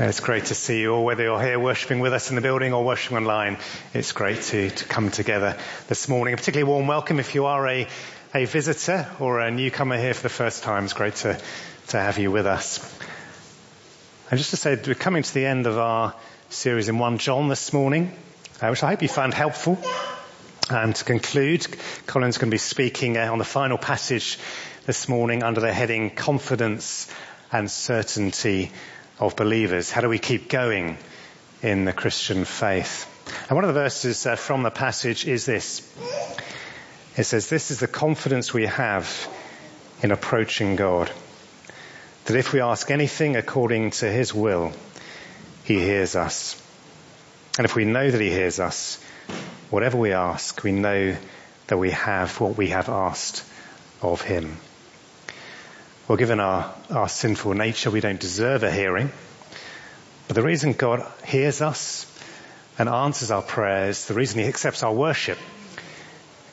[0.00, 2.72] It's great to see you all, whether you're here worshipping with us in the building
[2.72, 3.58] or worshipping online.
[3.92, 6.34] It's great to, to come together this morning.
[6.34, 7.88] A particularly warm welcome if you are a,
[8.32, 10.84] a visitor or a newcomer here for the first time.
[10.84, 11.40] It's great to,
[11.88, 12.78] to have you with us.
[14.30, 16.14] And just to say, we're coming to the end of our
[16.48, 18.16] series in 1 John this morning,
[18.62, 19.78] uh, which I hope you found helpful.
[20.70, 21.66] And to conclude,
[22.06, 24.38] Colin's going to be speaking uh, on the final passage
[24.86, 27.12] this morning under the heading Confidence
[27.50, 28.70] and Certainty
[29.18, 29.90] of believers?
[29.90, 30.98] How do we keep going
[31.62, 33.06] in the Christian faith?
[33.48, 35.82] And one of the verses uh, from the passage is this.
[37.16, 39.28] It says, this is the confidence we have
[40.02, 41.10] in approaching God.
[42.26, 44.72] That if we ask anything according to his will,
[45.64, 46.60] he hears us.
[47.58, 49.02] And if we know that he hears us,
[49.70, 51.16] whatever we ask, we know
[51.66, 53.44] that we have what we have asked
[54.00, 54.58] of him.
[56.08, 59.12] Well, given our, our sinful nature, we don't deserve a hearing.
[60.26, 62.06] But the reason God hears us
[62.78, 65.36] and answers our prayers, the reason he accepts our worship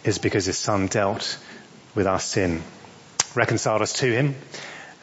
[0.04, 1.38] is because his son dealt
[1.96, 2.64] with our sin,
[3.34, 4.36] reconciled us to him,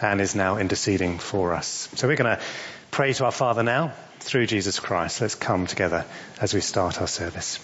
[0.02, 1.88] and is now interceding for us.
[1.94, 2.42] So we're going to
[2.90, 5.22] pray to our Father now through Jesus Christ.
[5.22, 6.04] Let's come together
[6.42, 7.58] as we start our service.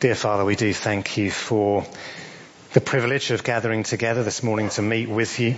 [0.00, 1.86] Dear Father, we do thank you for
[2.76, 5.56] the privilege of gathering together this morning to meet with you.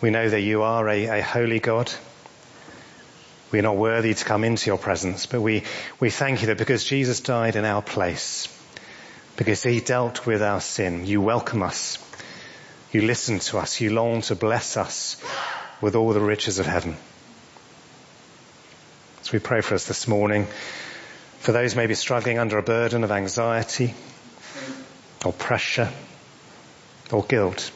[0.00, 1.92] We know that you are a, a holy God.
[3.50, 5.64] We are not worthy to come into your presence, but we,
[5.98, 8.46] we thank you that because Jesus died in our place,
[9.36, 11.98] because he dealt with our sin, you welcome us.
[12.92, 13.80] You listen to us.
[13.80, 15.20] You long to bless us
[15.80, 16.96] with all the riches of heaven.
[19.22, 20.46] So we pray for us this morning,
[21.40, 23.92] for those maybe struggling under a burden of anxiety,
[25.26, 25.92] or pressure
[27.10, 27.72] or guilt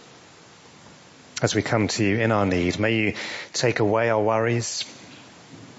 [1.43, 2.79] as we come to you in our need.
[2.79, 3.15] May you
[3.53, 4.84] take away our worries,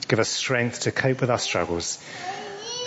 [0.08, 2.04] give us strength to cope with our struggles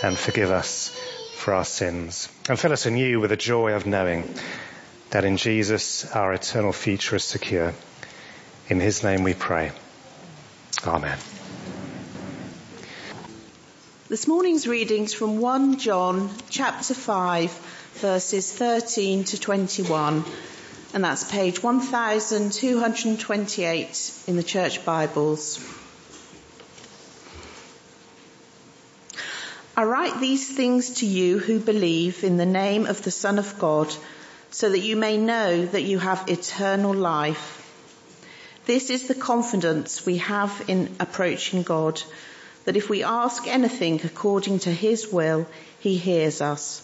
[0.03, 0.89] and forgive us
[1.35, 4.33] for our sins and fill us anew with the joy of knowing
[5.09, 7.73] that in Jesus our eternal future is secure.
[8.67, 9.71] In his name we pray.
[10.85, 11.17] Amen.
[14.07, 20.25] This morning's readings from 1 John chapter 5 verses 13 to 21,
[20.93, 25.59] and that's page 1228 in the Church Bibles.
[29.77, 33.57] I write these things to you who believe in the name of the Son of
[33.59, 33.95] God,
[34.51, 37.61] so that you may know that you have eternal life.
[38.65, 42.01] This is the confidence we have in approaching God,
[42.65, 45.47] that if we ask anything according to His will,
[45.79, 46.81] He hears us.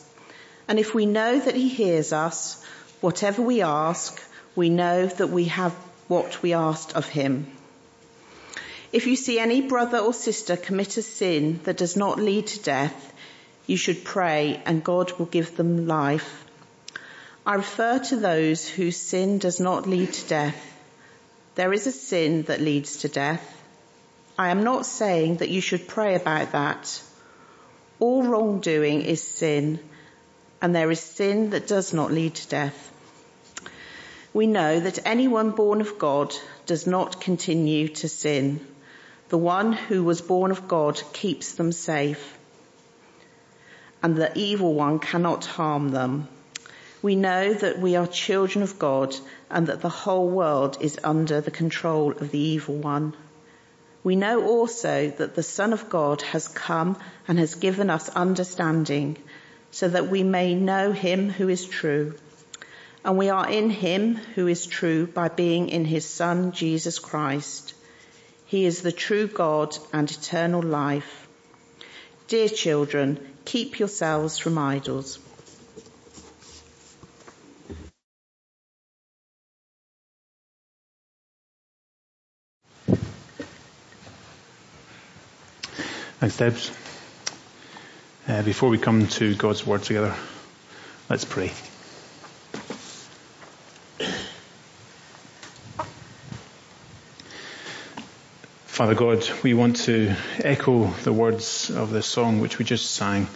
[0.71, 2.63] And if we know that he hears us,
[3.01, 4.23] whatever we ask,
[4.55, 5.73] we know that we have
[6.07, 7.47] what we asked of him.
[8.93, 12.63] If you see any brother or sister commit a sin that does not lead to
[12.63, 13.13] death,
[13.67, 16.45] you should pray and God will give them life.
[17.45, 20.73] I refer to those whose sin does not lead to death.
[21.55, 23.45] There is a sin that leads to death.
[24.39, 27.01] I am not saying that you should pray about that.
[27.99, 29.81] All wrongdoing is sin
[30.61, 32.91] and there is sin that does not lead to death.
[34.33, 36.33] We know that anyone born of God
[36.65, 38.65] does not continue to sin.
[39.29, 42.37] The one who was born of God keeps them safe,
[44.03, 46.27] and the evil one cannot harm them.
[47.01, 49.15] We know that we are children of God
[49.49, 53.15] and that the whole world is under the control of the evil one.
[54.03, 56.97] We know also that the Son of God has come
[57.27, 59.17] and has given us understanding
[59.71, 62.15] so that we may know him who is true.
[63.03, 67.73] And we are in him who is true by being in his son, Jesus Christ.
[68.45, 71.27] He is the true God and eternal life.
[72.27, 75.19] Dear children, keep yourselves from idols.
[86.19, 86.90] Thanks, Debs.
[88.31, 90.15] Uh, before we come to God's Word together,
[91.09, 91.51] let's pray.
[98.67, 103.27] Father God, we want to echo the words of the song which we just sang,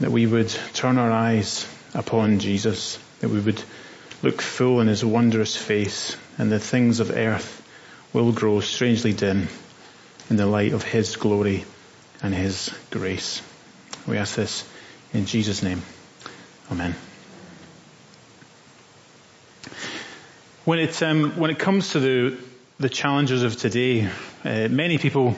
[0.00, 3.62] that we would turn our eyes upon Jesus, that we would
[4.22, 7.60] look full in his wondrous face, and the things of earth
[8.14, 9.48] will grow strangely dim
[10.30, 11.66] in the light of his glory
[12.22, 13.42] and his grace.
[14.06, 14.68] We ask this
[15.12, 15.82] in Jesus' name.
[16.70, 16.94] Amen.
[20.64, 22.38] When it, um, when it comes to the,
[22.78, 24.08] the challenges of today,
[24.44, 25.36] uh, many people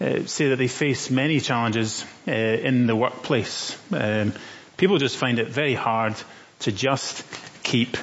[0.00, 3.76] uh, say that they face many challenges uh, in the workplace.
[3.92, 4.32] Um,
[4.76, 6.14] people just find it very hard
[6.60, 7.24] to just
[7.62, 7.96] keep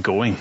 [0.00, 0.36] going.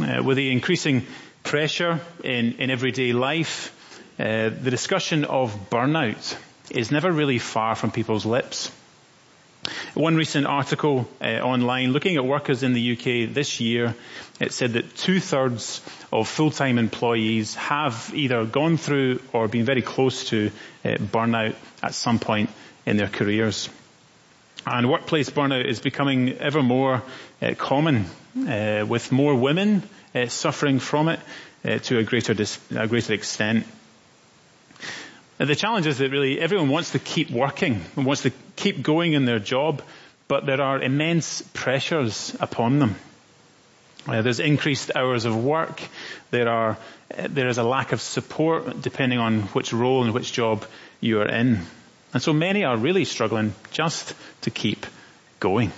[0.00, 1.06] Uh, with the increasing
[1.42, 3.72] pressure in, in everyday life,
[4.18, 6.36] uh, the discussion of burnout
[6.70, 8.70] is never really far from people's lips.
[9.94, 13.94] One recent article uh, online looking at workers in the UK this year,
[14.40, 15.80] it said that two thirds
[16.12, 20.50] of full-time employees have either gone through or been very close to
[20.84, 22.50] uh, burnout at some point
[22.84, 23.70] in their careers.
[24.66, 27.02] And workplace burnout is becoming ever more
[27.40, 28.06] uh, common,
[28.48, 29.82] uh, with more women
[30.14, 31.20] uh, suffering from it
[31.64, 33.66] uh, to a greater, dis- a greater extent.
[35.38, 39.14] The challenge is that really everyone wants to keep working and wants to keep going
[39.14, 39.82] in their job,
[40.28, 42.94] but there are immense pressures upon them.
[44.06, 45.82] Uh, there's increased hours of work.
[46.30, 46.78] There are,
[47.16, 50.64] uh, there is a lack of support depending on which role and which job
[51.00, 51.60] you are in.
[52.12, 54.86] And so many are really struggling just to keep
[55.40, 55.72] going.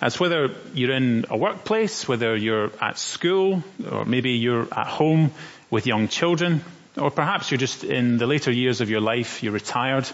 [0.00, 5.30] As whether you're in a workplace, whether you're at school, or maybe you're at home
[5.70, 6.64] with young children,
[6.96, 10.08] or perhaps you're just in the later years of your life, you're retired,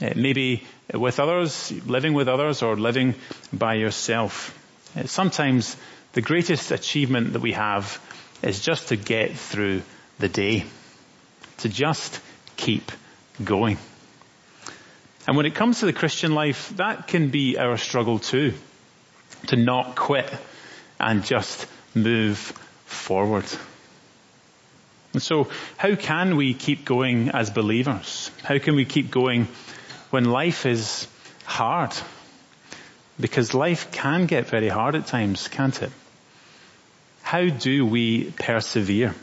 [0.00, 3.14] uh, maybe with others, living with others, or living
[3.52, 4.58] by yourself.
[4.96, 5.76] Uh, sometimes
[6.12, 8.00] the greatest achievement that we have
[8.42, 9.82] is just to get through
[10.18, 10.64] the day.
[11.58, 12.20] To just
[12.56, 12.90] keep
[13.42, 13.78] going.
[15.26, 18.54] And when it comes to the Christian life, that can be our struggle too.
[19.48, 20.32] To not quit
[20.98, 22.38] and just move
[22.86, 23.44] forward.
[25.12, 28.30] And so how can we keep going as believers?
[28.42, 29.48] How can we keep going
[30.10, 31.06] when life is
[31.44, 31.92] hard?
[33.20, 35.90] Because life can get very hard at times, can't it?
[37.22, 39.14] How do we persevere?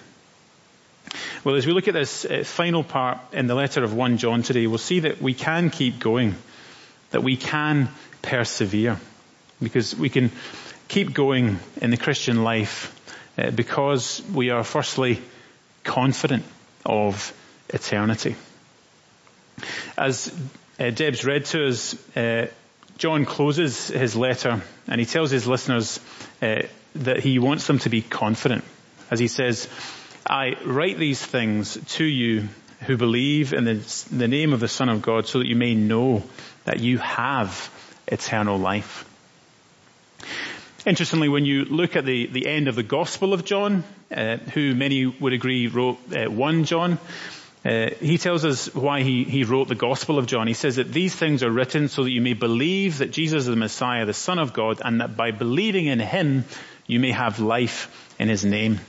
[1.44, 4.44] Well, as we look at this uh, final part in the letter of 1 John
[4.44, 6.36] today, we'll see that we can keep going,
[7.12, 7.90] that we can
[8.22, 9.00] persevere,
[9.62, 10.32] because we can
[10.88, 12.96] keep going in the Christian life
[13.38, 15.22] uh, because we are firstly
[15.90, 16.44] confident
[16.86, 17.34] of
[17.68, 18.36] eternity.
[19.98, 20.32] As
[20.80, 22.48] uh, Deb's read to us, uh,
[23.00, 26.00] John closes his letter and he tells his listeners
[26.44, 26.62] uh,
[26.94, 28.64] that he wants them to be confident.
[29.10, 29.68] As he says,
[30.28, 32.50] I write these things to you
[32.86, 35.74] who believe in the, the name of the Son of God so that you may
[35.74, 36.22] know
[36.66, 37.72] that you have
[38.08, 39.09] eternal life.
[40.86, 44.74] Interestingly, when you look at the, the end of the Gospel of John, uh, who
[44.74, 46.98] many would agree wrote uh, 1 John,
[47.66, 50.48] uh, he tells us why he, he wrote the Gospel of John.
[50.48, 53.48] He says that these things are written so that you may believe that Jesus is
[53.48, 56.46] the Messiah, the Son of God, and that by believing in Him,
[56.88, 58.80] you may have life in His name.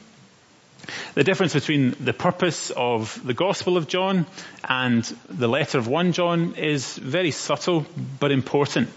[1.15, 4.27] The difference between the purpose of the Gospel of John
[4.63, 7.85] and the letter of 1 John is very subtle
[8.21, 8.91] but important.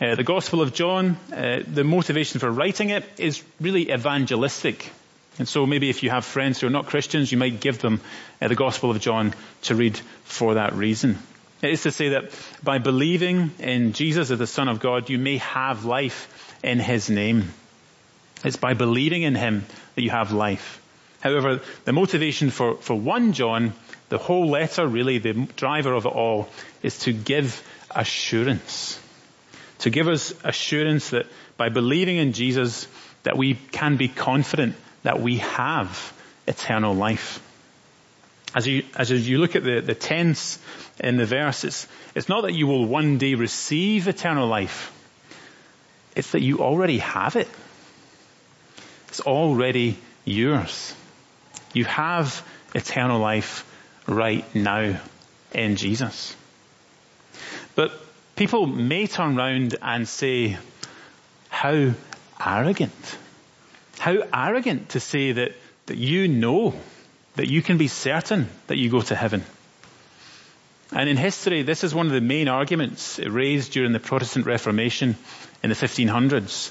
[0.00, 4.92] Uh, the Gospel of John, uh, the motivation for writing it is really evangelistic.
[5.40, 8.00] And so maybe if you have friends who are not Christians, you might give them
[8.40, 11.18] uh, the Gospel of John to read for that reason.
[11.62, 12.30] It is to say that
[12.62, 17.10] by believing in Jesus as the Son of God, you may have life in His
[17.10, 17.52] name.
[18.44, 19.66] It's by believing in Him
[19.96, 20.80] that you have life.
[21.18, 23.72] However, the motivation for, for 1 John,
[24.10, 26.48] the whole letter really, the driver of it all,
[26.84, 29.00] is to give assurance
[29.78, 32.88] to give us assurance that by believing in Jesus,
[33.22, 36.12] that we can be confident that we have
[36.46, 37.42] eternal life.
[38.54, 40.58] As you, as you look at the, the tense
[40.98, 44.92] in the verse, it's, it's not that you will one day receive eternal life.
[46.16, 47.48] It's that you already have it.
[49.08, 50.94] It's already yours.
[51.72, 53.64] You have eternal life
[54.06, 55.00] right now
[55.52, 56.34] in Jesus.
[57.74, 57.92] But
[58.38, 60.56] people may turn round and say,
[61.48, 61.92] how
[62.40, 63.18] arrogant.
[63.98, 65.52] How arrogant to say that,
[65.86, 66.72] that you know,
[67.34, 69.44] that you can be certain that you go to heaven.
[70.92, 75.16] And in history, this is one of the main arguments raised during the Protestant Reformation
[75.64, 76.70] in the 1500s.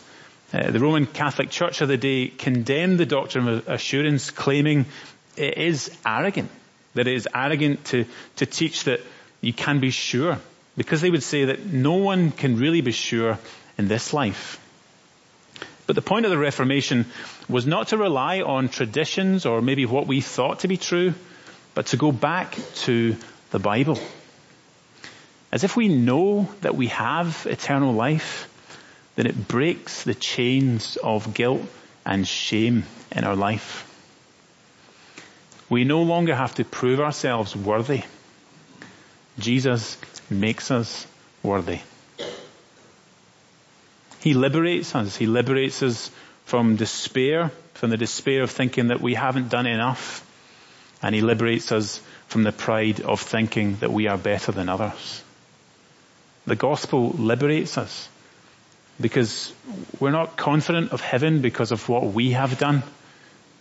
[0.54, 4.86] Uh, the Roman Catholic Church of the day condemned the doctrine of assurance, claiming
[5.36, 6.50] it is arrogant,
[6.94, 8.06] that it is arrogant to,
[8.38, 9.02] to teach that
[9.42, 10.40] you can be sure
[10.78, 13.38] because they would say that no one can really be sure
[13.78, 14.60] in this life.
[15.88, 17.06] But the point of the Reformation
[17.50, 21.14] was not to rely on traditions or maybe what we thought to be true,
[21.74, 23.16] but to go back to
[23.52, 24.00] the Bible.
[25.52, 28.50] As if we know that we have eternal life,
[29.16, 31.62] then it breaks the chains of guilt
[32.06, 33.84] and shame in our life.
[35.70, 38.04] We no longer have to prove ourselves worthy.
[39.40, 39.98] Jesus
[40.30, 41.06] makes us
[41.44, 41.80] worthy.
[44.20, 45.16] He liberates us.
[45.16, 46.12] He liberates us
[46.46, 50.26] from despair, from the despair of thinking that we haven't done enough.
[51.02, 55.24] And He liberates us from the pride of thinking that we are better than others.
[56.46, 58.10] The gospel liberates us
[59.00, 59.54] because
[60.00, 62.84] we're not confident of heaven because of what we have done.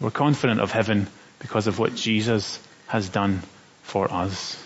[0.01, 3.43] We're confident of heaven because of what Jesus has done
[3.83, 4.63] for us.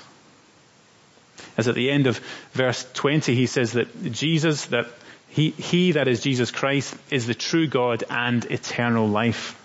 [1.56, 2.18] As at the end of
[2.52, 4.86] verse 20, he says that Jesus, that
[5.28, 9.56] he, he that is Jesus Christ is the true God and eternal life.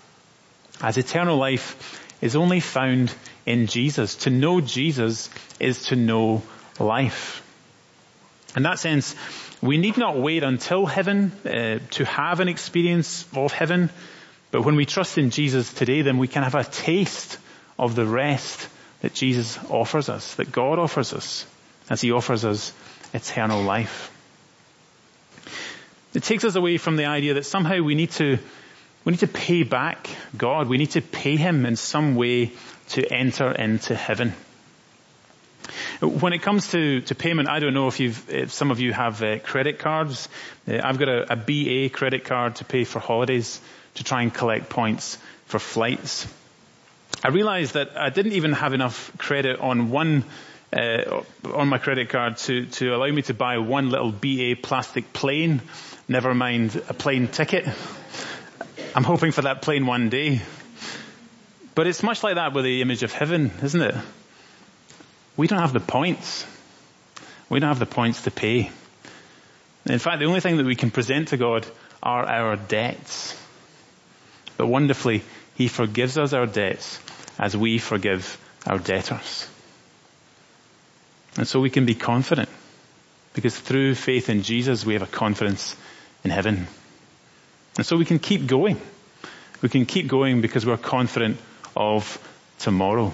[0.80, 3.14] As eternal life is only found
[3.44, 4.16] in Jesus.
[4.16, 6.42] To know Jesus is to know
[6.78, 7.42] life.
[8.56, 9.14] In that sense,
[9.60, 13.90] we need not wait until heaven uh, to have an experience of heaven,
[14.50, 17.38] but when we trust in Jesus today, then we can have a taste
[17.78, 18.68] of the rest
[19.02, 21.46] that Jesus offers us, that God offers us,
[21.88, 22.72] as He offers us
[23.12, 24.12] eternal life.
[26.14, 28.38] It takes us away from the idea that somehow we need to,
[29.04, 30.68] we need to pay back God.
[30.68, 32.52] We need to pay Him in some way
[32.88, 34.32] to enter into heaven.
[36.00, 38.92] When it comes to, to payment, I don't know if you've, if some of you
[38.92, 40.28] have uh, credit cards.
[40.68, 43.60] Uh, I've got a, a BA credit card to pay for holidays
[43.94, 46.26] to try and collect points for flights.
[47.24, 50.24] I realized that I didn't even have enough credit on one
[50.72, 55.12] uh, on my credit card to, to allow me to buy one little BA plastic
[55.12, 55.62] plane,
[56.08, 57.66] never mind a plane ticket.
[58.94, 60.40] I'm hoping for that plane one day.
[61.74, 63.94] But it's much like that with the image of heaven, isn't it?
[65.36, 66.46] We don't have the points.
[67.50, 68.70] We don't have the points to pay.
[69.84, 71.66] In fact, the only thing that we can present to God
[72.02, 73.36] are our debts.
[74.56, 75.22] But wonderfully,
[75.54, 76.98] He forgives us our debts
[77.38, 79.46] as we forgive our debtors.
[81.36, 82.48] And so we can be confident
[83.34, 85.76] because through faith in Jesus, we have a confidence
[86.24, 86.66] in heaven.
[87.76, 88.80] And so we can keep going.
[89.60, 91.36] We can keep going because we're confident
[91.76, 92.18] of
[92.58, 93.12] tomorrow.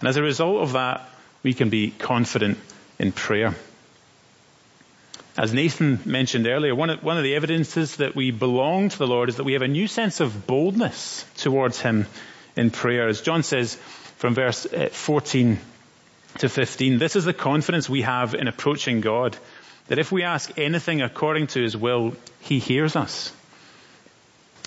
[0.00, 1.08] And as a result of that,
[1.42, 2.58] we can be confident
[2.98, 3.54] in prayer.
[5.36, 9.06] As Nathan mentioned earlier, one of, one of the evidences that we belong to the
[9.06, 12.06] Lord is that we have a new sense of boldness towards Him
[12.54, 13.08] in prayer.
[13.08, 13.74] As John says
[14.16, 15.58] from verse uh, 14
[16.38, 19.36] to 15, this is the confidence we have in approaching God,
[19.88, 23.32] that if we ask anything according to His will, He hears us.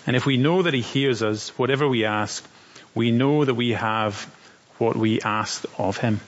[0.05, 2.47] And if we know that He hears us, whatever we ask,
[2.95, 4.23] we know that we have
[4.77, 6.19] what we asked of Him.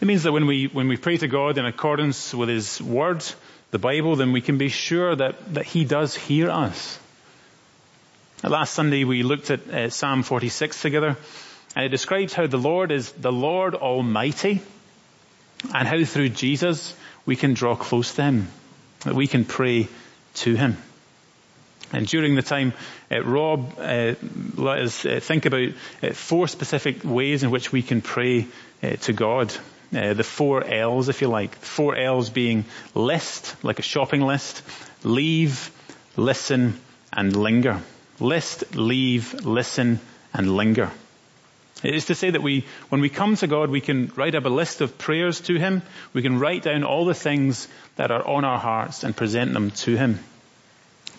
[0.00, 3.22] It means that when we, when we pray to God in accordance with His Word,
[3.70, 6.98] the Bible, then we can be sure that, that He does hear us.
[8.42, 11.16] Last Sunday we looked at uh, Psalm 46 together,
[11.74, 14.60] and it describes how the Lord is the Lord Almighty,
[15.74, 16.94] and how through Jesus
[17.26, 18.48] we can draw close to Him,
[19.00, 19.88] that we can pray
[20.34, 20.76] to Him.
[21.92, 22.72] And during the time,
[23.10, 24.14] uh, Rob uh,
[24.56, 25.70] let us uh, think about
[26.02, 28.46] uh, four specific ways in which we can pray
[28.82, 29.52] uh, to God.
[29.92, 31.52] Uh, the four L's, if you like.
[31.56, 34.62] Four L's being list, like a shopping list,
[35.02, 35.72] leave,
[36.16, 36.78] listen,
[37.12, 37.80] and linger.
[38.20, 39.98] List, leave, listen,
[40.32, 40.92] and linger.
[41.82, 44.44] It is to say that we, when we come to God, we can write up
[44.44, 45.82] a list of prayers to Him.
[46.12, 49.70] We can write down all the things that are on our hearts and present them
[49.70, 50.18] to Him.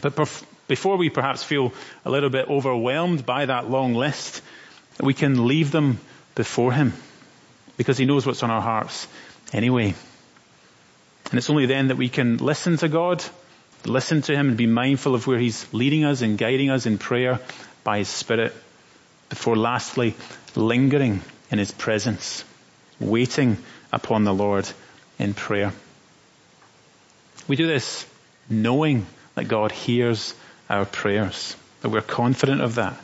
[0.01, 1.73] But perf- before we perhaps feel
[2.05, 4.41] a little bit overwhelmed by that long list,
[4.99, 5.99] we can leave them
[6.35, 6.93] before Him
[7.77, 9.07] because He knows what's on our hearts
[9.51, 9.95] anyway.
[11.31, 13.23] And it's only then that we can listen to God,
[13.83, 16.99] listen to Him and be mindful of where He's leading us and guiding us in
[16.99, 17.39] prayer
[17.83, 18.53] by His Spirit
[19.31, 20.13] before lastly
[20.55, 22.43] lingering in His presence,
[22.99, 23.57] waiting
[23.91, 24.69] upon the Lord
[25.17, 25.71] in prayer.
[27.47, 28.05] We do this
[28.49, 30.35] knowing that God hears
[30.69, 33.01] our prayers, that we're confident of that.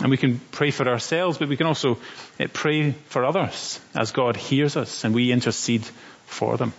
[0.00, 1.98] And we can pray for ourselves, but we can also
[2.38, 5.84] eh, pray for others as God hears us and we intercede
[6.26, 6.72] for them.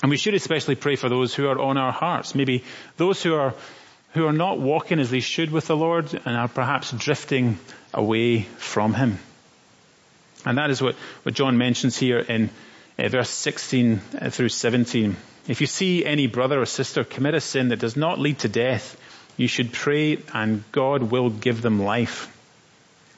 [0.00, 2.36] And we should especially pray for those who are on our hearts.
[2.36, 2.62] Maybe
[2.96, 3.54] those who are,
[4.12, 7.58] who are not walking as they should with the Lord and are perhaps drifting
[7.94, 9.18] away from Him.
[10.44, 12.50] And that is what, what John mentions here in
[12.98, 15.16] uh, verse 16 uh, through 17.
[15.48, 18.48] If you see any brother or sister commit a sin that does not lead to
[18.48, 18.96] death,
[19.36, 22.36] you should pray and God will give them life.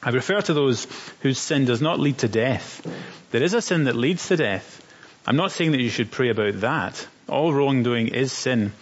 [0.01, 0.87] I refer to those
[1.21, 2.85] whose sin does not lead to death.
[3.31, 4.81] There is a sin that leads to death.
[5.25, 7.07] I'm not saying that you should pray about that.
[7.29, 8.73] All wrongdoing is sin,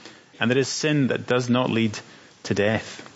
[0.42, 1.98] and there is sin that does not lead
[2.44, 3.08] to death.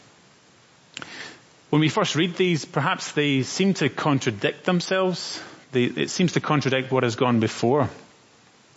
[1.72, 5.42] When we first read these, perhaps they seem to contradict themselves.
[5.72, 7.90] They, it seems to contradict what has gone before.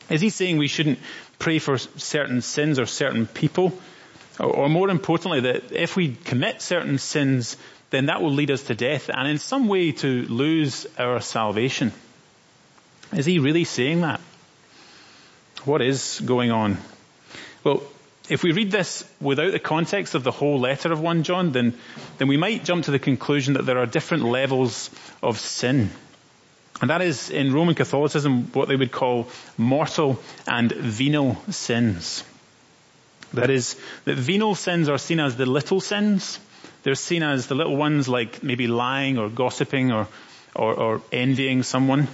[0.08, 0.98] Is he saying we shouldn't
[1.38, 3.78] pray for certain sins or certain people?
[4.40, 7.58] Or, or more importantly, that if we commit certain sins,
[7.90, 11.92] then that will lead us to death and in some way to lose our salvation.
[13.14, 14.22] Is he really saying that?
[15.66, 16.78] What is going on?
[17.62, 17.82] Well,
[18.28, 21.74] if we read this without the context of the whole letter of 1 John, then,
[22.18, 24.90] then we might jump to the conclusion that there are different levels
[25.22, 25.90] of sin.
[26.80, 32.22] And that is in Roman Catholicism what they would call mortal and venial sins.
[33.34, 36.38] That is, that venial sins are seen as the little sins.
[36.82, 40.06] They're seen as the little ones like maybe lying or gossiping or,
[40.54, 42.08] or, or envying someone.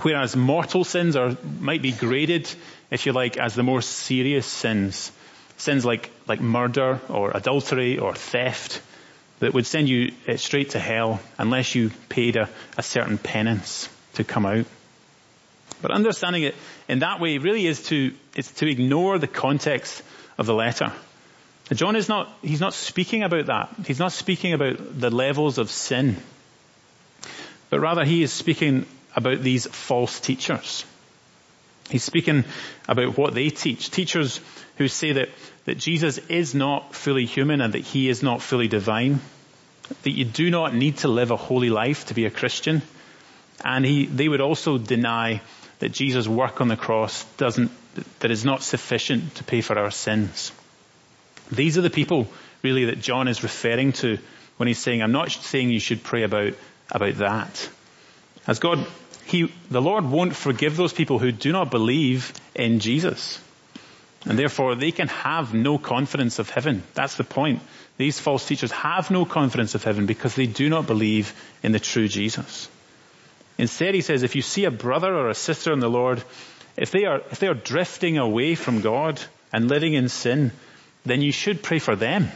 [0.00, 2.52] Whereas mortal sins are, might be graded,
[2.90, 5.12] if you like, as the more serious sins.
[5.58, 8.80] Sins like, like murder or adultery or theft
[9.40, 13.88] that would send you eh, straight to hell unless you paid a, a certain penance
[14.14, 14.66] to come out.
[15.80, 16.56] But understanding it
[16.88, 20.02] in that way really is to, is to ignore the context
[20.36, 20.92] of the letter.
[21.72, 23.68] John is not, he's not speaking about that.
[23.86, 26.16] He's not speaking about the levels of sin.
[27.68, 30.84] But rather he is speaking about these false teachers.
[31.90, 32.44] He's speaking
[32.86, 33.90] about what they teach.
[33.90, 34.40] Teachers
[34.76, 35.28] who say that,
[35.64, 39.20] that Jesus is not fully human and that he is not fully divine.
[40.02, 42.82] That you do not need to live a holy life to be a Christian.
[43.64, 45.40] And he, they would also deny
[45.78, 47.70] that Jesus' work on the cross doesn't,
[48.20, 50.52] that is not sufficient to pay for our sins.
[51.50, 52.28] These are the people
[52.62, 54.18] really that John is referring to
[54.56, 56.52] when he's saying, I'm not saying you should pray about,
[56.90, 57.70] about that.
[58.46, 58.86] As God,
[59.30, 63.40] he, the Lord won't forgive those people who do not believe in Jesus.
[64.24, 66.82] And therefore they can have no confidence of heaven.
[66.94, 67.60] That's the point.
[67.96, 71.80] These false teachers have no confidence of heaven because they do not believe in the
[71.80, 72.68] true Jesus.
[73.56, 76.22] Instead, he says, if you see a brother or a sister in the Lord,
[76.76, 79.20] if they are, if they are drifting away from God
[79.52, 80.52] and living in sin,
[81.04, 82.28] then you should pray for them.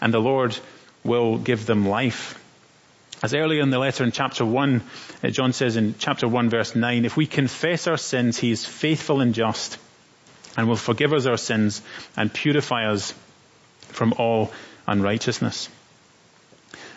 [0.00, 0.58] And the Lord
[1.04, 2.40] will give them life.
[3.24, 4.82] As earlier in the letter in chapter 1,
[5.22, 8.66] uh, John says in chapter 1 verse 9, if we confess our sins, he is
[8.66, 9.78] faithful and just
[10.58, 11.80] and will forgive us our sins
[12.18, 13.14] and purify us
[13.88, 14.52] from all
[14.86, 15.70] unrighteousness.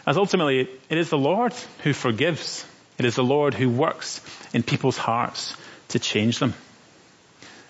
[0.05, 2.65] As ultimately, it is the Lord who forgives.
[2.97, 4.19] It is the Lord who works
[4.53, 5.55] in people's hearts
[5.89, 6.55] to change them.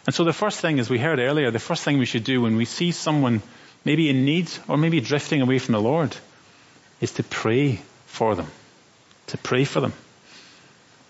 [0.08, 2.41] And so the first thing, as we heard earlier, the first thing we should do
[2.41, 3.43] when we see someone
[3.86, 6.17] maybe in need or maybe drifting away from the Lord
[7.00, 8.48] is to pray for them.
[9.28, 9.93] To pray for them.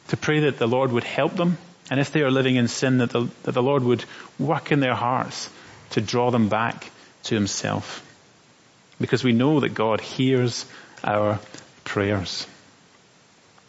[0.09, 1.57] To pray that the Lord would help them.
[1.89, 4.03] And if they are living in sin, that the, that the Lord would
[4.37, 5.49] work in their hearts
[5.91, 6.91] to draw them back
[7.23, 8.03] to Himself.
[8.99, 10.65] Because we know that God hears
[11.03, 11.39] our
[11.83, 12.45] prayers.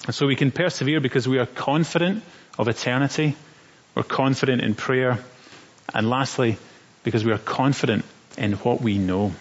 [0.07, 2.25] And so we can persevere because we are confident
[2.59, 3.37] of eternity.
[3.95, 5.19] We're confident in prayer.
[5.95, 6.57] And lastly,
[7.05, 8.05] because we are confident
[8.37, 9.33] in what we know.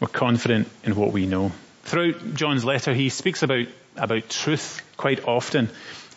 [0.00, 1.52] We're confident in what we know.
[1.82, 3.66] Throughout John's letter, he speaks about,
[3.96, 5.68] about truth quite often.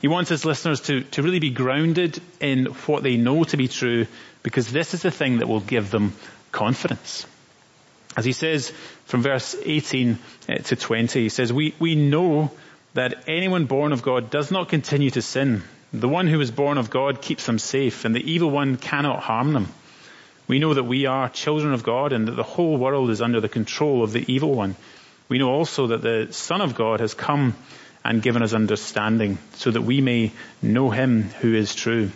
[0.01, 3.67] He wants his listeners to, to really be grounded in what they know to be
[3.67, 4.07] true
[4.43, 6.13] because this is the thing that will give them
[6.51, 7.25] confidence.
[8.15, 8.71] As he says
[9.05, 12.51] from verse 18 uh, to 20, he says, we, we know
[12.93, 15.63] that anyone born of God does not continue to sin.
[15.91, 19.21] The one who is born of God keeps them safe and the evil one cannot
[19.21, 19.67] harm them.
[20.47, 23.41] We know that we are children of God and that the whole world is under
[23.41, 24.75] the control of the evil one.
[25.27, 27.55] We know also that the Son of God has come
[28.03, 32.11] and given us understanding so that we may know him who is true.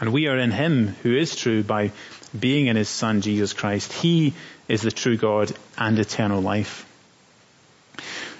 [0.00, 1.92] And we are in him who is true by
[2.38, 3.92] being in his son Jesus Christ.
[3.92, 4.34] He
[4.66, 6.84] is the true God and eternal life.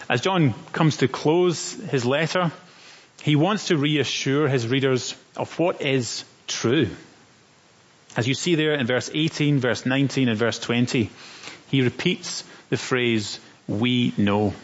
[0.08, 2.50] As John comes to close his letter,
[3.22, 6.88] he wants to reassure his readers of what is true.
[8.16, 11.10] As you see there in verse 18, verse 19 and verse 20,
[11.70, 13.38] he repeats the phrase,
[13.68, 14.54] we know.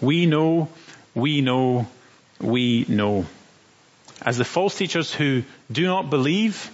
[0.00, 0.68] We know,
[1.14, 1.86] we know,
[2.40, 3.26] we know.
[4.22, 6.70] As the false teachers who do not believe,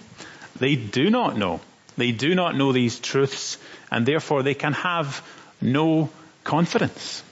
[0.59, 1.61] they do not know.
[1.97, 3.57] They do not know these truths
[3.89, 5.25] and therefore they can have
[5.61, 6.09] no
[6.43, 7.23] confidence.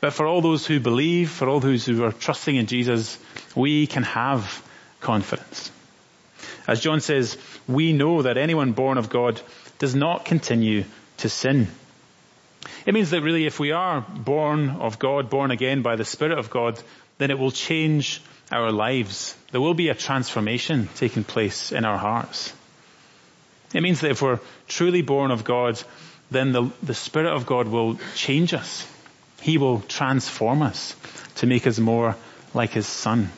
[0.00, 3.18] But for all those who believe, for all those who are trusting in Jesus,
[3.54, 4.62] we can have
[5.00, 5.70] confidence.
[6.66, 7.36] As John says,
[7.68, 9.40] we know that anyone born of God
[9.78, 10.84] does not continue
[11.18, 11.68] to sin.
[12.86, 16.38] It means that really if we are born of God, born again by the Spirit
[16.38, 16.80] of God,
[17.18, 19.36] then it will change our lives.
[19.52, 22.52] There will be a transformation taking place in our hearts.
[23.74, 25.80] It means that if we're truly born of God,
[26.30, 28.86] then the, the Spirit of God will change us.
[29.40, 30.96] He will transform us
[31.36, 32.16] to make us more
[32.54, 33.30] like His Son.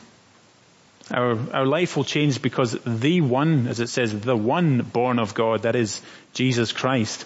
[1.11, 5.33] Our, our life will change because the one, as it says, the one born of
[5.33, 6.01] God, that is
[6.33, 7.25] Jesus Christ,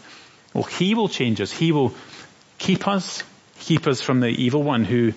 [0.58, 1.52] well, He will change us.
[1.52, 1.94] He will
[2.58, 3.24] keep us,
[3.60, 5.14] keep us from the evil one who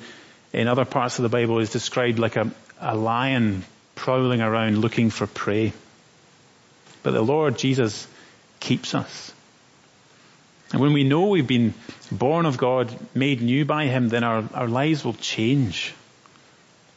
[0.52, 5.08] in other parts of the Bible is described like a, a lion prowling around looking
[5.08, 5.72] for prey.
[7.02, 8.06] But the Lord Jesus
[8.60, 9.32] keeps us.
[10.72, 11.72] And when we know we've been
[12.12, 15.94] born of God, made new by Him, then our, our lives will change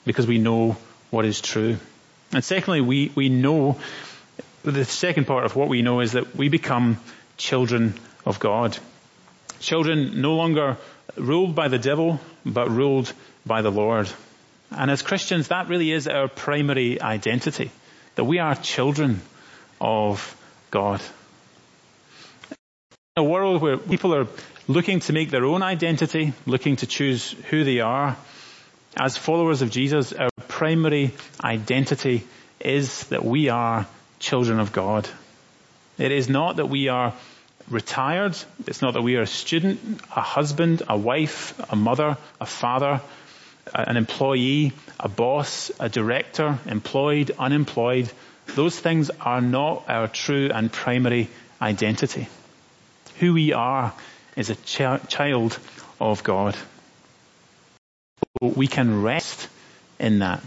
[0.03, 0.75] because we know
[1.11, 1.77] what is true.
[2.33, 3.79] And secondly, we, we know,
[4.63, 6.97] the second part of what we know is that we become
[7.37, 8.77] children of God.
[9.59, 10.77] Children no longer
[11.15, 13.11] ruled by the devil, but ruled
[13.45, 14.09] by the Lord.
[14.71, 17.71] And as Christians, that really is our primary identity,
[18.15, 19.21] that we are children
[19.79, 20.35] of
[20.71, 21.01] God.
[23.15, 24.27] In a world where people are
[24.67, 28.17] looking to make their own identity, looking to choose who they are,
[28.97, 32.23] as followers of Jesus, our primary identity
[32.59, 33.85] is that we are
[34.19, 35.07] children of God.
[35.97, 37.13] It is not that we are
[37.69, 38.35] retired.
[38.67, 43.01] It's not that we are a student, a husband, a wife, a mother, a father,
[43.73, 48.11] an employee, a boss, a director, employed, unemployed.
[48.55, 51.29] Those things are not our true and primary
[51.61, 52.27] identity.
[53.19, 53.93] Who we are
[54.35, 55.57] is a ch- child
[55.99, 56.55] of God.
[58.41, 59.47] We can rest
[59.99, 60.43] in that.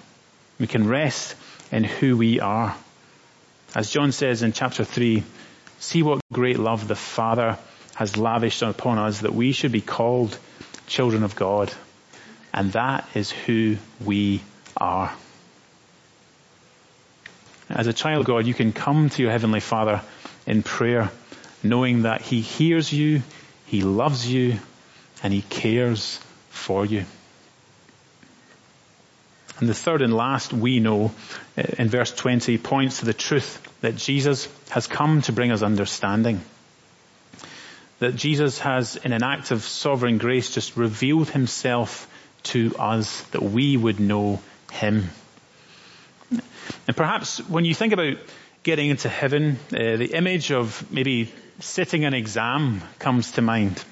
[0.59, 1.35] We can rest
[1.72, 2.76] in who we are.
[3.74, 5.22] As John says in chapter 3,
[5.78, 7.58] see what great love the Father
[7.94, 10.38] has lavished upon us that we should be called
[10.86, 11.72] children of God.
[12.52, 14.42] And that is who we
[14.76, 15.12] are.
[17.68, 20.02] As a child of God, you can come to your Heavenly Father
[20.46, 21.10] in prayer
[21.62, 23.22] knowing that He hears you,
[23.66, 24.58] He loves you,
[25.22, 27.04] and He cares for you.
[29.58, 31.12] And the third and last we know
[31.56, 35.62] uh, in verse 20 points to the truth that Jesus has come to bring us
[35.62, 36.40] understanding.
[38.00, 42.08] That Jesus has, in an act of sovereign grace, just revealed himself
[42.44, 44.40] to us that we would know
[44.70, 45.08] him.
[46.30, 48.18] And perhaps when you think about
[48.62, 53.82] getting into heaven, uh, the image of maybe sitting an exam comes to mind.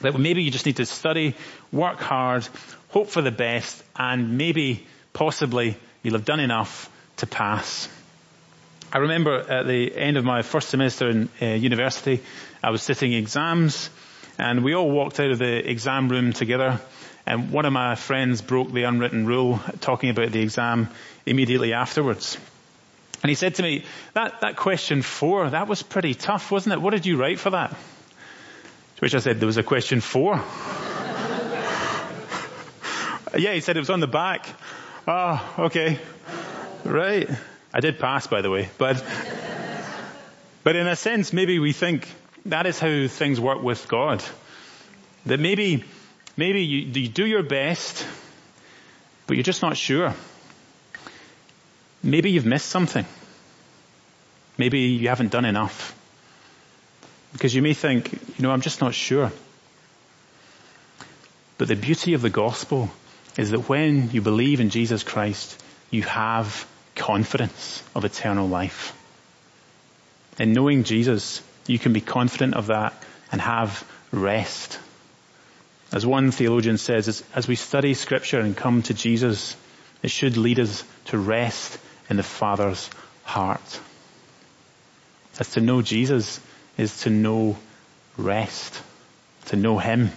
[0.00, 1.34] That maybe you just need to study,
[1.72, 2.48] work hard,
[2.88, 7.88] hope for the best, and maybe, possibly, you'll have done enough to pass.
[8.90, 12.22] I remember at the end of my first semester in uh, university,
[12.62, 13.90] I was sitting exams,
[14.38, 16.80] and we all walked out of the exam room together,
[17.26, 20.88] and one of my friends broke the unwritten rule talking about the exam
[21.26, 22.38] immediately afterwards.
[23.22, 26.80] And he said to me, that, that question four, that was pretty tough, wasn't it?
[26.80, 27.70] What did you write for that?
[27.70, 30.42] To which I said, there was a question four.
[33.36, 34.46] Yeah, he said it was on the back.
[35.06, 35.98] Oh, okay.
[36.84, 37.28] Right.
[37.72, 39.04] I did pass, by the way, but,
[40.64, 42.08] but in a sense, maybe we think
[42.46, 44.24] that is how things work with God.
[45.26, 45.84] That maybe
[46.38, 48.06] Maybe you, you do your best,
[49.26, 50.14] but you're just not sure.
[52.00, 53.04] Maybe you've missed something.
[54.56, 55.96] Maybe you haven't done enough.
[57.32, 59.32] Because you may think, you know, I'm just not sure.
[61.58, 62.88] But the beauty of the gospel
[63.36, 68.94] is that when you believe in Jesus Christ, you have confidence of eternal life.
[70.38, 72.94] In knowing Jesus, you can be confident of that
[73.30, 74.78] and have rest.
[75.92, 79.56] As one theologian says, as, we study scripture and come to Jesus,
[80.02, 81.78] it should lead us to rest
[82.10, 82.90] in the Father's
[83.24, 83.80] heart.
[85.38, 86.40] As to know Jesus
[86.76, 87.56] is to know
[88.16, 88.82] rest.
[89.46, 90.10] To know Him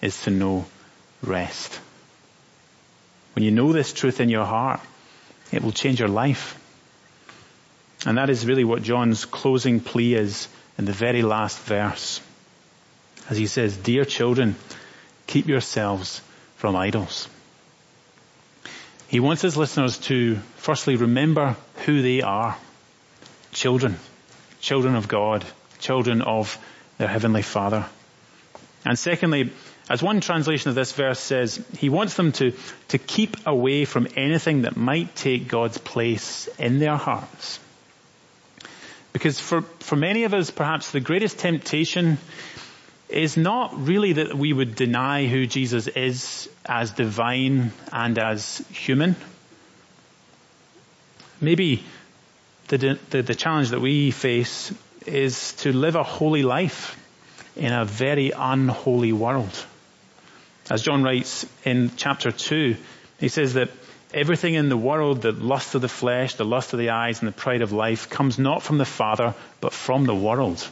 [0.00, 0.64] is to know
[1.22, 1.78] rest.
[3.34, 4.80] When you know this truth in your heart,
[5.50, 6.58] it will change your life.
[8.04, 12.20] And that is really what John's closing plea is in the very last verse.
[13.30, 14.56] As he says, Dear children,
[15.26, 16.20] Keep yourselves
[16.56, 17.26] from idols.
[19.08, 22.56] He wants his listeners to firstly remember who they are.
[23.52, 23.98] Children.
[24.60, 25.44] Children of God.
[25.80, 26.58] Children of
[26.98, 27.86] their Heavenly Father.
[28.84, 29.50] And secondly,
[29.88, 32.52] as one translation of this verse says, he wants them to,
[32.88, 37.58] to keep away from anything that might take God's place in their hearts.
[39.12, 42.18] Because for, for many of us, perhaps the greatest temptation
[43.08, 49.16] is not really that we would deny who Jesus is as divine and as human.
[51.40, 51.84] Maybe
[52.68, 54.72] the, the, the challenge that we face
[55.06, 56.96] is to live a holy life
[57.56, 59.66] in a very unholy world.
[60.70, 62.76] As John writes in chapter 2,
[63.18, 63.70] he says that
[64.14, 67.28] everything in the world, the lust of the flesh, the lust of the eyes, and
[67.28, 70.66] the pride of life comes not from the Father, but from the world.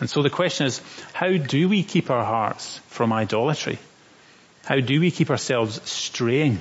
[0.00, 0.80] And so the question is,
[1.12, 3.78] how do we keep our hearts from idolatry?
[4.64, 6.58] How do we keep ourselves straying?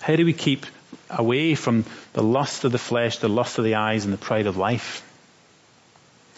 [0.00, 0.66] How do we keep
[1.08, 4.46] away from the lust of the flesh, the lust of the eyes, and the pride
[4.46, 5.02] of life?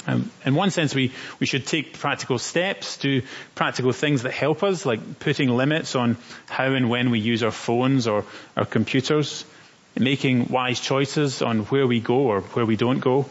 [0.06, 3.22] Um, in one sense, we, we should take practical steps, do
[3.54, 6.16] practical things that help us, like putting limits on
[6.48, 8.24] how and when we use our phones or
[8.56, 9.44] our computers,
[9.98, 13.26] making wise choices on where we go or where we don't go.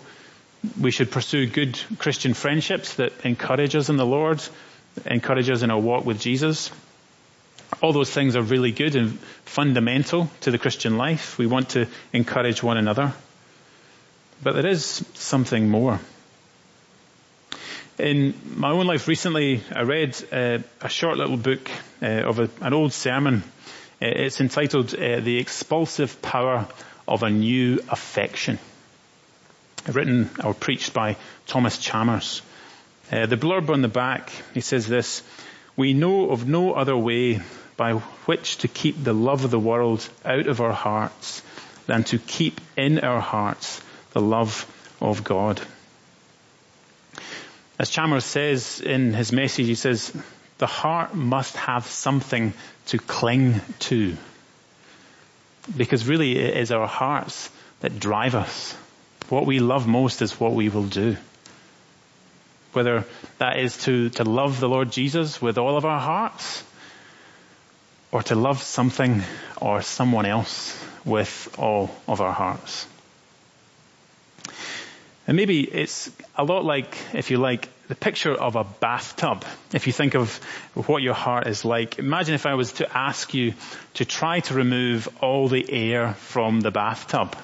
[0.80, 4.42] We should pursue good Christian friendships that encourage us in the Lord,
[5.06, 6.72] encourage us in our walk with Jesus.
[7.82, 11.38] All those things are really good and fundamental to the Christian life.
[11.38, 13.14] We want to encourage one another.
[14.44, 16.00] But there is something more.
[17.98, 22.50] In my own life recently, I read uh, a short little book uh, of a,
[22.60, 23.42] an old sermon.
[24.02, 26.68] Uh, it's entitled uh, The Expulsive Power
[27.08, 28.60] of a New Affection.
[29.88, 31.16] Written or preached by
[31.48, 32.42] Thomas Chalmers.
[33.14, 35.24] Uh, the blurb on the back, he says this,
[35.78, 37.40] we know of no other way
[37.78, 41.42] by which to keep the love of the world out of our hearts
[41.88, 43.82] than to keep in our hearts
[44.12, 45.62] the love of God.
[47.78, 50.16] As Chalmers says in his message, he says,
[50.58, 52.54] the heart must have something
[52.88, 54.16] to cling to.
[55.76, 57.50] Because really it is our hearts
[57.82, 58.76] that drive us.
[59.30, 61.18] What we love most is what we will do.
[62.74, 63.06] Whether
[63.40, 66.64] that is to, to love the Lord Jesus with all of our hearts,
[68.12, 69.24] or to love something
[69.60, 72.88] or someone else with all of our hearts.
[75.28, 79.46] And maybe it's a lot like, if you like, the picture of a bathtub.
[79.74, 80.36] If you think of
[80.74, 83.54] what your heart is like, imagine if I was to ask you
[83.96, 87.36] to try to remove all the air from the bathtub.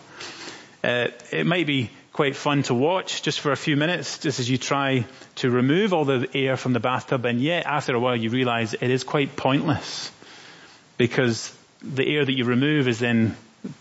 [0.84, 4.50] Uh, it might be quite fun to watch just for a few minutes, just as
[4.50, 8.16] you try to remove all the air from the bathtub, and yet after a while
[8.16, 10.12] you realize it is quite pointless
[10.98, 13.36] because the air that you remove is then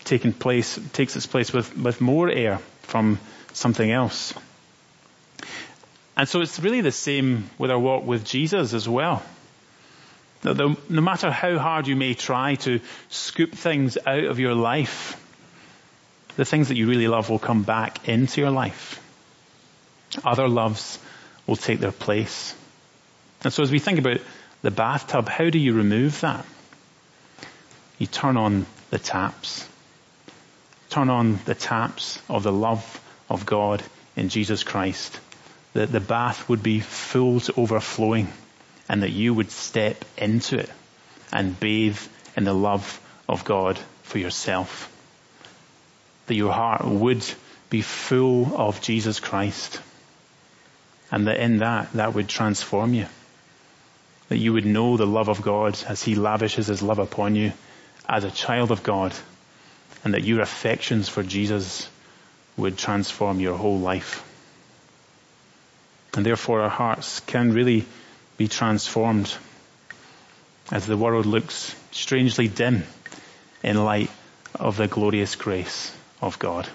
[0.04, 3.18] taking place, takes its place with, with more air from
[3.52, 4.34] something else.
[6.16, 9.22] And so it's really the same with our walk with Jesus as well.
[10.42, 15.16] No, matter how hard you may try to scoop things out of your life,
[16.36, 19.02] the things that you really love will come back into your life.
[20.24, 20.98] Other loves
[21.46, 22.54] will take their place.
[23.42, 24.20] And so as we think about
[24.62, 26.44] the bathtub, how do you remove that?
[27.98, 29.68] You turn on the taps.
[30.88, 33.82] Turn on the taps of the love of God
[34.16, 35.18] in Jesus Christ,
[35.72, 38.28] that the bath would be full to overflowing
[38.88, 40.70] and that you would step into it
[41.32, 41.98] and bathe
[42.36, 44.92] in the love of God for yourself.
[46.26, 47.24] That your heart would
[47.70, 49.80] be full of Jesus Christ
[51.12, 53.06] and that in that, that would transform you.
[54.28, 57.52] That you would know the love of God as He lavishes His love upon you
[58.08, 59.14] as a child of God
[60.02, 61.88] and that your affections for Jesus
[62.56, 64.24] would transform your whole life.
[66.14, 67.84] And therefore our hearts can really
[68.36, 69.34] be transformed
[70.72, 72.84] as the world looks strangely dim
[73.62, 74.10] in light
[74.54, 76.68] of the glorious grace of God.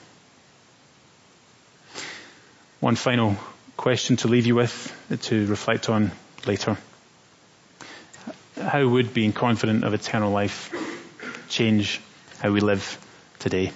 [2.80, 3.38] One final
[3.78, 6.12] question to leave you with, uh, to reflect on
[6.46, 6.78] later.
[8.62, 10.72] How would being confident of eternal life
[11.50, 12.00] change
[12.40, 12.98] how we live
[13.40, 13.72] today?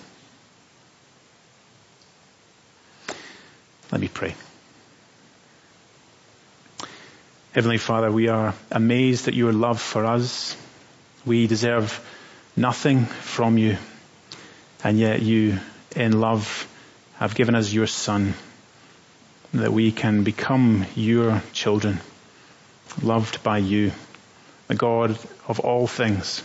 [3.92, 4.36] Let me pray.
[7.54, 10.56] Heavenly Father, we are amazed at your love for us.
[11.26, 12.00] We deserve
[12.56, 13.78] nothing from you,
[14.84, 15.60] and yet you,
[15.96, 16.68] in love,
[17.16, 18.36] have given us your Son,
[19.54, 22.00] that we can become your children,
[23.02, 23.92] loved by you,
[24.68, 26.44] the God of all things,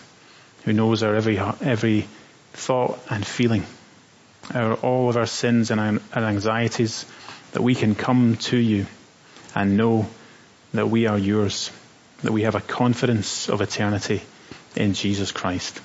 [0.65, 2.09] who knows our every, every
[2.55, 3.65] thought and feeling,
[4.53, 7.07] our, all of our sins and our anxieties,
[7.53, 8.87] that we can come to you
[9.55, 10.07] and know
[10.73, 11.71] that we are yours,
[12.23, 14.23] that we have a confidence of eternity
[14.77, 15.81] in Jesus Christ.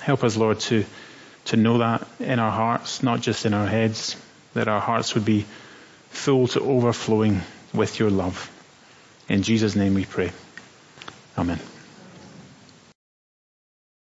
[0.00, 0.84] Help us, Lord, to,
[1.46, 4.16] to know that in our hearts, not just in our heads,
[4.54, 5.46] that our hearts would be
[6.10, 7.40] full to overflowing
[7.72, 8.50] with your love.
[9.28, 10.32] In Jesus' name we pray.
[11.38, 11.60] Amen.